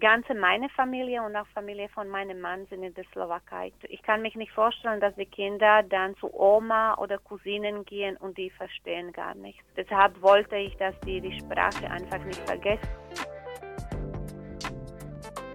[0.00, 3.72] Ganze meine Familie und auch Familie von meinem Mann sind in der Slowakei.
[3.88, 8.36] Ich kann mich nicht vorstellen, dass die Kinder dann zu Oma oder Cousinen gehen und
[8.38, 9.62] die verstehen gar nichts.
[9.76, 12.88] Deshalb wollte ich, dass die die Sprache einfach nicht vergessen.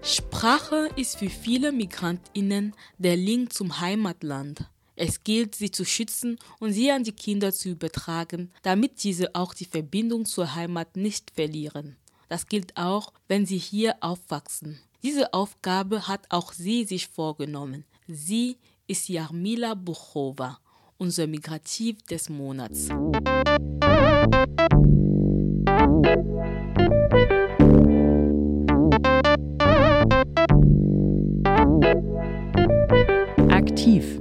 [0.02, 4.70] Sprache ist für viele Migrantinnen der Link zum Heimatland.
[4.94, 9.52] Es gilt, sie zu schützen und sie an die Kinder zu übertragen, damit diese auch
[9.52, 11.96] die Verbindung zur Heimat nicht verlieren.
[12.28, 14.80] Das gilt auch, wenn sie hier aufwachsen.
[15.02, 17.84] Diese Aufgabe hat auch sie sich vorgenommen.
[18.08, 18.56] Sie
[18.86, 20.58] ist Jarmila Buchova,
[20.98, 22.88] unser Migrativ des Monats.
[33.48, 34.20] Aktiv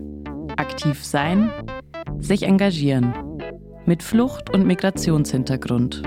[0.75, 1.51] aktiv sein,
[2.19, 3.13] sich engagieren.
[3.85, 6.03] Mit Flucht- und Migrationshintergrund.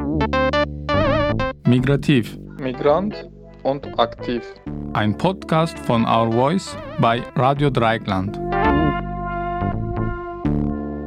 [1.69, 2.39] Migrativ.
[2.59, 3.29] Migrant
[3.63, 4.43] und aktiv.
[4.95, 8.39] Ein Podcast von Our Voice bei Radio Dreieckland.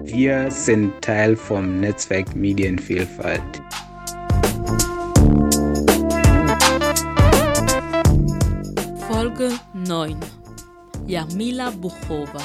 [0.04, 3.42] Wir sind Teil vom Netzwerk Medienvielfalt.
[9.09, 10.16] Folge 9
[11.08, 12.44] Jarmila Buchova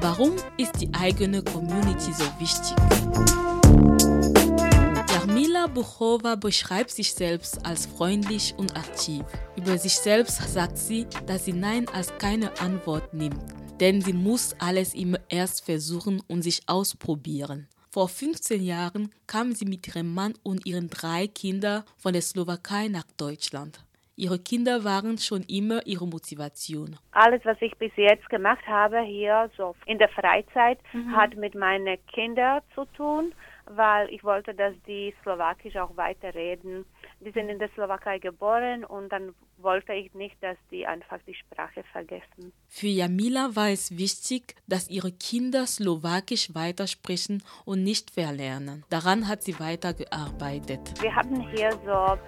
[0.00, 3.51] Warum ist die eigene Community so wichtig?
[5.62, 9.22] Jarmila Buchova beschreibt sich selbst als freundlich und aktiv.
[9.56, 13.40] Über sich selbst sagt sie, dass sie Nein als keine Antwort nimmt,
[13.80, 17.68] denn sie muss alles immer erst versuchen und sich ausprobieren.
[17.90, 22.88] Vor 15 Jahren kam sie mit ihrem Mann und ihren drei Kindern von der Slowakei
[22.88, 23.78] nach Deutschland.
[24.16, 26.98] Ihre Kinder waren schon immer ihre Motivation.
[27.12, 31.14] Alles, was ich bis jetzt gemacht habe hier so in der Freizeit, mhm.
[31.14, 33.32] hat mit meinen Kindern zu tun,
[33.66, 36.84] weil ich wollte, dass die Slowakisch auch weiterreden.
[37.20, 41.34] Die sind in der Slowakei geboren und dann wollte ich nicht, dass die einfach die
[41.34, 42.52] Sprache vergessen.
[42.68, 48.84] Für Jamila war es wichtig, dass ihre Kinder Slowakisch weitersprechen und nicht verlernen.
[48.90, 51.00] Daran hat sie weitergearbeitet.
[51.00, 52.18] Wir haben hier so,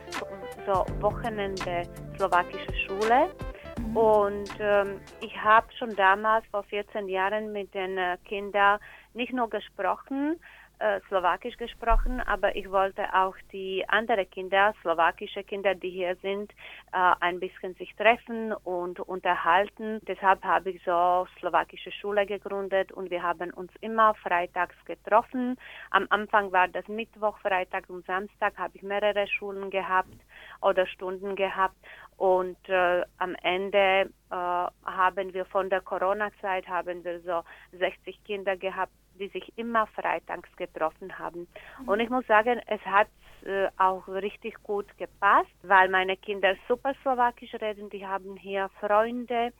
[0.66, 1.82] so Wochenende
[2.16, 3.34] slowakische Schule.
[3.78, 3.96] Mhm.
[3.96, 8.78] Und ähm, ich habe schon damals vor 14 Jahren mit den äh, Kindern
[9.14, 10.40] nicht nur gesprochen,
[10.78, 16.52] äh, Slowakisch gesprochen, aber ich wollte auch die anderen Kinder, slowakische Kinder, die hier sind,
[16.92, 20.00] äh, ein bisschen sich treffen und unterhalten.
[20.06, 25.56] Deshalb habe ich so slowakische Schule gegründet und wir haben uns immer freitags getroffen.
[25.90, 30.16] Am Anfang war das Mittwoch, Freitag und Samstag habe ich mehrere Schulen gehabt
[30.60, 31.76] oder Stunden gehabt
[32.16, 37.42] und äh, am Ende äh, haben wir von der Corona-Zeit haben wir so
[37.78, 41.46] 60 Kinder gehabt die sich immer freitags getroffen haben.
[41.80, 41.88] Mhm.
[41.88, 43.08] Und ich muss sagen, es hat
[43.44, 47.90] äh, auch richtig gut gepasst, weil meine Kinder super Slowakisch reden.
[47.90, 49.52] Die haben hier Freunde,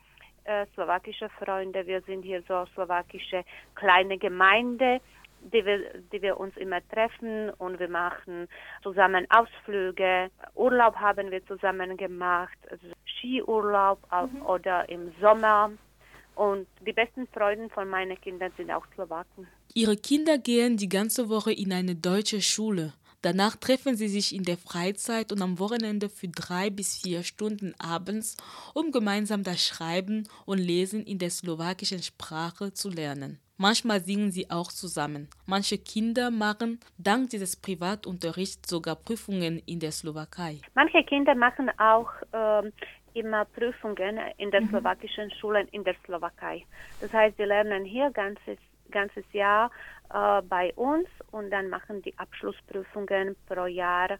[0.45, 1.85] äh, slowakische Freunde.
[1.85, 3.43] Wir sind hier so slowakische
[3.75, 5.01] kleine Gemeinde.
[5.53, 8.47] Die wir, die wir uns immer treffen und wir machen
[8.81, 10.31] zusammen Ausflüge.
[10.55, 14.41] Urlaub haben wir zusammen gemacht, also Skiurlaub mhm.
[14.41, 15.69] oder im Sommer
[16.35, 19.47] und die besten Freunde von meinen Kindern sind auch Slowaken.
[19.73, 22.93] Ihre Kinder gehen die ganze Woche in eine deutsche Schule.
[23.21, 27.73] Danach treffen sie sich in der Freizeit und am Wochenende für drei bis vier Stunden
[27.79, 28.37] abends,
[28.75, 33.39] um gemeinsam das Schreiben und Lesen in der slowakischen Sprache zu lernen.
[33.57, 35.27] Manchmal singen sie auch zusammen.
[35.45, 40.59] Manche Kinder machen dank dieses Privatunterrichts sogar Prüfungen in der Slowakei.
[40.75, 42.69] Manche Kinder machen auch äh,
[43.15, 44.69] immer Prüfungen in der mhm.
[44.69, 46.65] slowakischen Schulen in der Slowakei.
[47.01, 48.57] Das heißt, sie lernen hier ganzes
[48.91, 49.71] ganzes Jahr
[50.13, 54.19] äh, bei uns und dann machen die Abschlussprüfungen pro Jahr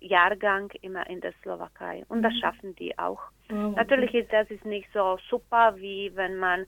[0.00, 2.38] Jahrgang immer in der Slowakei und das mhm.
[2.38, 3.20] schaffen die auch.
[3.50, 6.66] Oh, Natürlich ist das ist nicht so super wie wenn man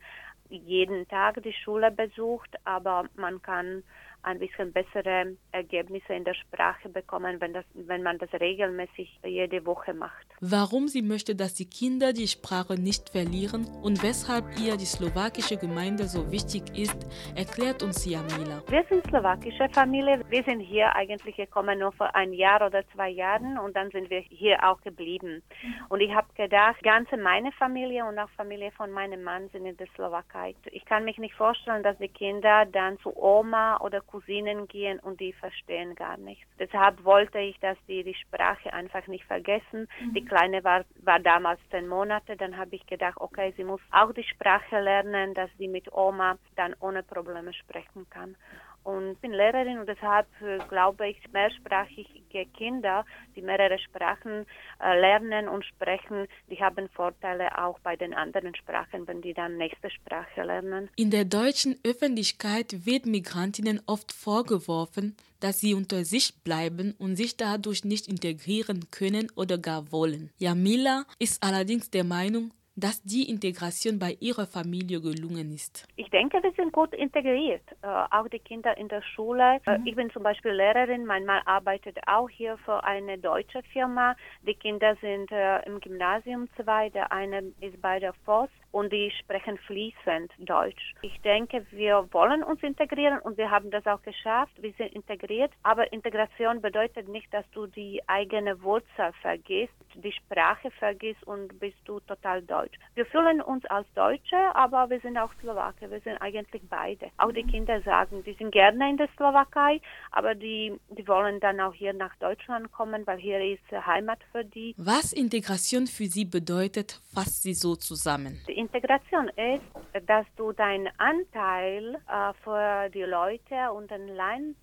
[0.50, 3.83] jeden Tag die Schule besucht, aber man kann
[4.22, 9.65] ein bisschen bessere Ergebnisse in der Sprache bekommen, wenn, das, wenn man das regelmäßig jede
[9.66, 10.27] Woche macht.
[10.41, 15.57] Warum sie möchte, dass die Kinder die Sprache nicht verlieren und weshalb ihr die slowakische
[15.57, 16.97] Gemeinde so wichtig ist,
[17.36, 18.63] erklärt uns Jamila.
[18.69, 20.21] Wir sind slowakische Familie.
[20.28, 24.10] Wir sind hier eigentlich gekommen nur vor ein Jahr oder zwei Jahren und dann sind
[24.10, 25.42] wir hier auch geblieben.
[25.89, 29.77] Und ich habe gedacht, ganze meine Familie und auch Familie von meinem Mann sind in
[29.77, 30.54] der Slowakei.
[30.71, 35.20] Ich kann mich nicht vorstellen, dass die Kinder dann zu Oma oder Cousinen gehen und
[35.20, 36.47] die verstehen gar nichts.
[36.59, 39.88] Deshalb wollte ich, dass die die Sprache einfach nicht vergessen.
[40.00, 40.14] Mhm.
[40.14, 44.12] Die Kleine war, war damals zehn Monate, dann habe ich gedacht, okay, sie muss auch
[44.12, 48.36] die Sprache lernen, dass sie mit Oma dann ohne Probleme sprechen kann.
[48.84, 53.05] Und bin Lehrerin und deshalb äh, glaube ich, mehrsprachige Kinder,
[53.37, 54.47] die mehrere Sprachen
[54.81, 59.57] äh, lernen und sprechen, die haben Vorteile auch bei den anderen Sprachen, wenn die dann
[59.57, 60.89] nächste Sprache lernen.
[60.97, 67.37] In der deutschen Öffentlichkeit wird Migrantinnen oft vorgeworfen, dass sie unter sich bleiben und sich
[67.37, 70.31] dadurch nicht integrieren können oder gar wollen.
[70.39, 75.86] Jamila ist allerdings der Meinung, dass die Integration bei ihrer Familie gelungen ist?
[75.97, 77.63] Ich denke, wir sind gut integriert.
[77.83, 79.60] Äh, auch die Kinder in der Schule.
[79.66, 79.86] Äh, mhm.
[79.86, 81.04] Ich bin zum Beispiel Lehrerin.
[81.04, 84.16] Mein Mann arbeitet auch hier für eine deutsche Firma.
[84.47, 86.89] Die Kinder sind äh, im Gymnasium zwei.
[86.91, 90.95] Der eine ist bei der Voss und die sprechen fließend Deutsch.
[91.03, 94.53] Ich denke, wir wollen uns integrieren und wir haben das auch geschafft.
[94.60, 95.53] Wir sind integriert.
[95.63, 101.77] Aber Integration bedeutet nicht, dass du die eigene Wurzel vergisst, die Sprache vergisst und bist
[101.84, 102.78] du total deutsch.
[102.95, 105.91] Wir fühlen uns als Deutsche, aber wir sind auch Slowake.
[105.91, 107.10] Wir sind eigentlich beide.
[107.19, 109.80] Auch die Kinder sagen, die sind gerne in der Slowakei,
[110.10, 114.45] aber die, die wollen dann auch hier nach Deutschland kommen, weil hier ist Heimat für
[114.45, 114.74] die.
[114.78, 118.41] Was Integration für sie bedeutet, fasst sie so zusammen.
[118.48, 124.09] Die Integration ist, dass du deinen Anteil äh, für die Leute und ein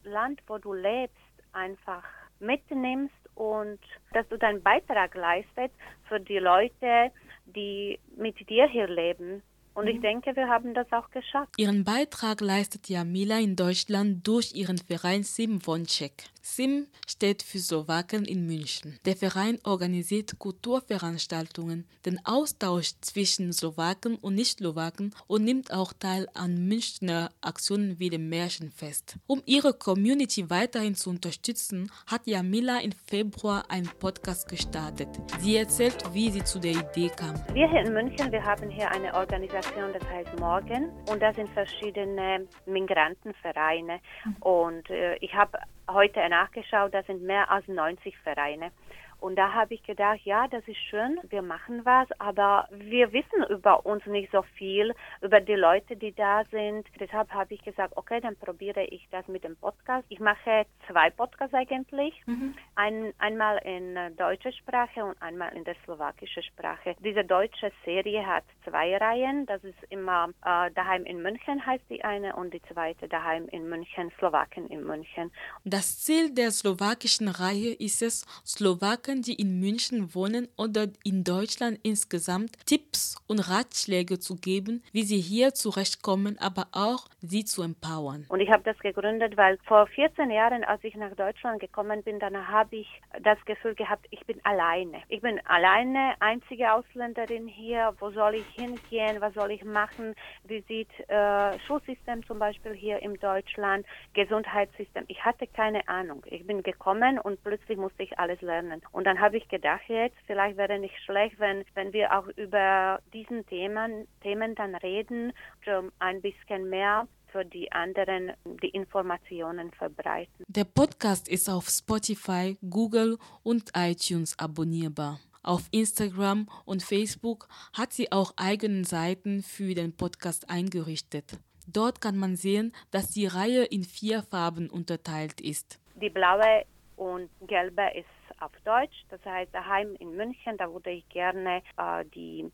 [0.04, 1.16] Land, wo du lebst,
[1.52, 2.04] einfach
[2.40, 3.80] mitnimmst und
[4.14, 5.74] dass du deinen Beitrag leistest
[6.08, 7.12] für die Leute,
[7.46, 9.42] die mit dir hier leben.
[9.74, 10.02] Und ich mhm.
[10.02, 11.54] denke, wir haben das auch geschafft.
[11.58, 16.16] Ihren Beitrag leistet Jamila in Deutschland durch ihren Verein Sim Wonczek.
[16.56, 19.00] SIM steht für Slowaken in München.
[19.06, 26.68] Der Verein organisiert Kulturveranstaltungen, den Austausch zwischen Slowaken und Nicht-Slowaken und nimmt auch teil an
[26.68, 29.18] Münchner Aktionen wie dem Märchenfest.
[29.28, 35.10] Um ihre Community weiterhin zu unterstützen, hat Jamila im Februar einen Podcast gestartet.
[35.40, 37.36] Sie erzählt, wie sie zu der Idee kam.
[37.54, 41.50] Wir hier in München, wir haben hier eine Organisation, das heißt Morgen und da sind
[41.50, 44.00] verschiedene Migrantenvereine
[44.40, 45.60] und äh, ich habe
[45.94, 48.72] heute nachgeschaut, das sind mehr als 90 Vereine.
[49.20, 53.44] Und da habe ich gedacht, ja, das ist schön, wir machen was, aber wir wissen
[53.50, 56.88] über uns nicht so viel, über die Leute, die da sind.
[57.00, 60.06] Deshalb habe ich gesagt, okay, dann probiere ich das mit dem Podcast.
[60.10, 62.56] Ich mache zwei Podcasts eigentlich, mhm.
[62.76, 66.96] Ein, einmal in deutscher Sprache und einmal in der slowakischen Sprache.
[67.00, 69.46] Diese deutsche Serie hat zwei Reihen.
[69.46, 73.68] Das ist immer äh, daheim in München heißt die eine und die zweite daheim in
[73.70, 75.32] München, Slowaken in München.
[75.64, 81.24] Das Ziel der slowakischen Reihe ist es, Slowaken Slowaken, die in München wohnen oder in
[81.24, 87.64] Deutschland insgesamt, Tipps und Ratschläge zu geben, wie sie hier zurechtkommen, aber auch sie zu
[87.64, 88.26] empowern.
[88.30, 92.20] Und ich habe das gegründet, weil vor 14 Jahren, als ich nach Deutschland gekommen bin,
[92.20, 92.88] dann habe ich
[93.24, 95.02] das Gefühl gehabt, ich bin alleine.
[95.10, 97.94] Ich bin alleine, einzige Ausländerin hier.
[98.00, 99.22] Wo soll ich hingehen?
[99.22, 100.14] Was soll ich machen?
[100.44, 105.06] Wie sieht äh, Schulsystem zum Beispiel hier in Deutschland, Gesundheitssystem?
[105.08, 106.24] Ich hatte keine Ahnung.
[106.26, 108.82] Ich bin gekommen und plötzlich musste ich alles lernen.
[108.92, 113.00] Und dann habe ich gedacht jetzt, vielleicht wäre nicht schlecht, wenn, wenn wir auch über
[113.14, 115.34] diesen Themen, Themen dann reden,
[115.68, 120.44] um ein bisschen mehr für die anderen die Informationen verbreiten.
[120.48, 125.20] Der Podcast ist auf Spotify, Google und iTunes abonnierbar.
[125.44, 127.48] Auf Instagram und Facebook
[127.78, 131.40] hat sie auch eigene Seiten für den Podcast eingerichtet.
[131.66, 135.80] Dort kann man sehen, dass die Reihe in vier Farben unterteilt ist.
[135.96, 136.66] Die blaue
[136.98, 139.04] und gelbe ist auf Deutsch.
[139.10, 142.52] Das heißt, daheim in München, da würde ich gerne äh, die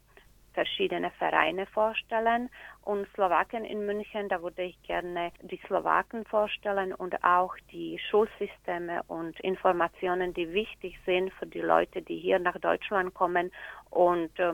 [0.55, 2.49] verschiedenen Vereine vorstellen
[2.81, 9.03] und Slowaken in München, da würde ich gerne die Slowaken vorstellen und auch die Schulsysteme
[9.07, 13.51] und Informationen, die wichtig sind für die Leute, die hier nach Deutschland kommen
[13.89, 14.53] und äh,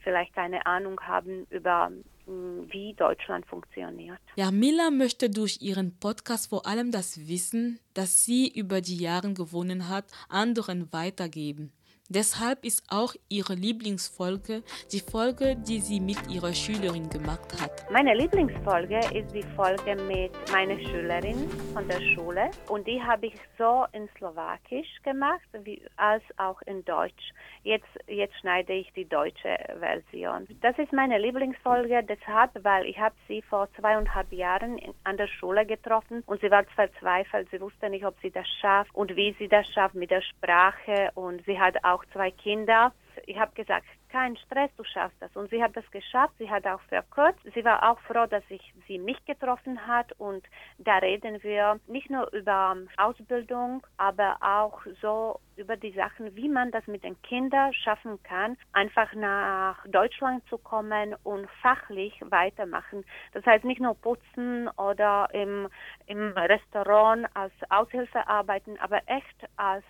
[0.00, 1.92] vielleicht keine Ahnung haben über
[2.26, 4.20] wie Deutschland funktioniert.
[4.36, 9.32] Ja, Mila möchte durch ihren Podcast vor allem das Wissen, das sie über die Jahre
[9.32, 11.72] gewonnen hat, anderen weitergeben.
[12.14, 17.90] Deshalb ist auch ihre Lieblingsfolge die Folge, die sie mit ihrer Schülerin gemacht hat.
[17.90, 23.34] Meine Lieblingsfolge ist die Folge mit meiner Schülerin von der Schule und die habe ich
[23.56, 27.32] so in Slowakisch gemacht wie, als auch in Deutsch.
[27.62, 30.46] Jetzt, jetzt schneide ich die deutsche Version.
[30.60, 35.64] Das ist meine Lieblingsfolge deshalb, weil ich habe sie vor zweieinhalb Jahren an der Schule
[35.64, 37.48] getroffen und sie war verzweifelt.
[37.50, 41.10] Sie wusste nicht, ob sie das schafft und wie sie das schafft mit der Sprache
[41.14, 42.92] und sie hat auch zwei Kinder.
[43.26, 45.34] Ich habe gesagt, kein Stress, du schaffst das.
[45.34, 47.40] Und sie hat das geschafft, sie hat auch verkürzt.
[47.54, 50.44] Sie war auch froh, dass ich sie mich getroffen hat und
[50.78, 56.70] da reden wir nicht nur über Ausbildung, aber auch so über die Sachen, wie man
[56.70, 63.04] das mit den Kindern schaffen kann, einfach nach Deutschland zu kommen und fachlich weitermachen.
[63.32, 65.68] Das heißt nicht nur putzen oder im,
[66.06, 69.84] im Restaurant als Aushilfe arbeiten, aber echt als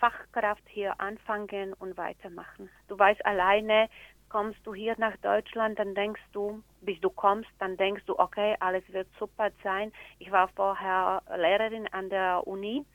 [0.00, 2.70] Fachkraft hier anfangen und weitermachen.
[2.88, 3.88] Du weißt alleine,
[4.30, 8.56] kommst du hier nach Deutschland, dann denkst du, bis du kommst, dann denkst du, okay,
[8.60, 9.92] alles wird super sein.
[10.18, 12.86] Ich war vorher Lehrerin an der Uni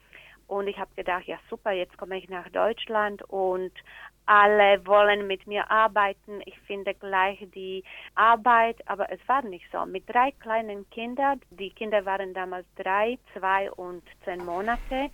[0.48, 3.72] und ich habe gedacht, ja super, jetzt komme ich nach Deutschland und
[4.26, 6.42] alle wollen mit mir arbeiten.
[6.46, 7.84] Ich finde gleich die
[8.16, 9.86] Arbeit, aber es war nicht so.
[9.86, 15.12] Mit drei kleinen Kindern, die Kinder waren damals drei, zwei und zehn Monate,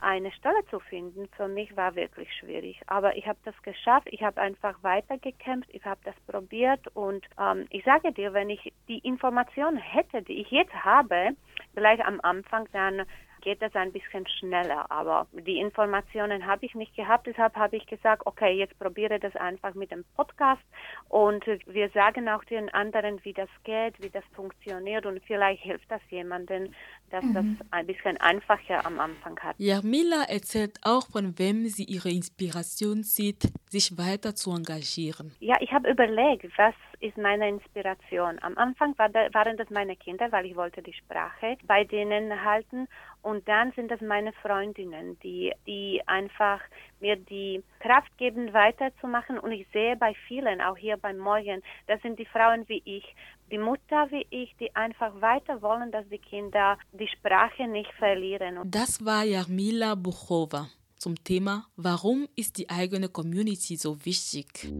[0.00, 2.80] eine Stelle zu finden, für mich war wirklich schwierig.
[2.86, 7.66] Aber ich habe das geschafft, ich habe einfach weitergekämpft, ich habe das probiert und ähm,
[7.70, 11.30] ich sage dir, wenn ich die Informationen hätte, die ich jetzt habe,
[11.74, 13.02] gleich am Anfang, dann
[13.42, 14.90] geht das ein bisschen schneller.
[14.90, 19.36] Aber die Informationen habe ich nicht gehabt, deshalb habe ich gesagt, okay, jetzt probiere das
[19.36, 20.62] einfach mit dem Podcast
[21.08, 25.90] und wir sagen auch den anderen, wie das geht, wie das funktioniert und vielleicht hilft
[25.90, 26.72] das jemandem,
[27.12, 27.34] dass mhm.
[27.34, 29.54] das ein bisschen einfacher am Anfang hat.
[29.58, 35.32] Jarmila erzählt auch, von wem sie ihre Inspiration sieht, sich weiter zu engagieren.
[35.40, 38.38] Ja, ich habe überlegt, was ist meine Inspiration.
[38.42, 42.44] Am Anfang war da, waren das meine Kinder, weil ich wollte die Sprache bei denen
[42.44, 42.88] halten.
[43.20, 46.60] Und dann sind das meine Freundinnen, die, die einfach
[47.02, 49.38] mir die Kraft geben, weiterzumachen.
[49.38, 53.04] Und ich sehe bei vielen, auch hier beim Morgen, das sind die Frauen wie ich,
[53.50, 58.60] die Mutter wie ich, die einfach weiter wollen, dass die Kinder die Sprache nicht verlieren.
[58.64, 64.72] Das war Jarmila Buchova zum Thema Warum ist die eigene Community so wichtig?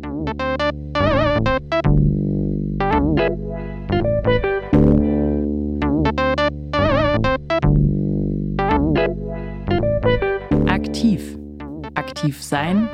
[12.23, 12.89] Aktiv sein,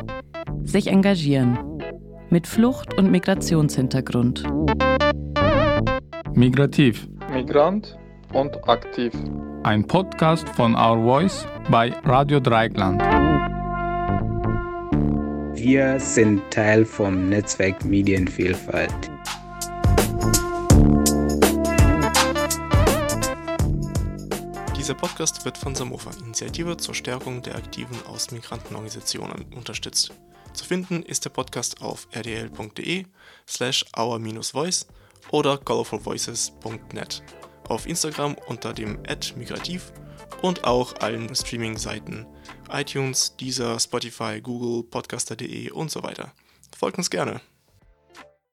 [0.64, 1.58] sich engagieren.
[2.30, 4.42] Mit Flucht- und Migrationshintergrund.
[6.32, 7.06] Migrativ.
[7.30, 7.98] Migrant
[8.32, 9.12] und aktiv.
[9.64, 13.02] Ein Podcast von Our Voice bei Radio Dreigland.
[15.52, 19.17] Wir sind Teil vom Netzwerk Medienvielfalt.
[24.88, 30.12] Dieser Podcast wird von Samofa, Initiative zur Stärkung der aktiven Außenmigrantenorganisationen, unterstützt.
[30.54, 33.04] Zu finden ist der Podcast auf rdl.de
[33.46, 34.86] slash our-voice
[35.30, 37.22] oder colorfulvoices.net,
[37.68, 39.92] auf Instagram unter dem Ad migrativ
[40.40, 42.26] und auch allen Streaming-Seiten
[42.70, 46.32] iTunes, Deezer, Spotify, Google, Podcaster.de und so weiter.
[46.74, 47.42] Folgt uns gerne.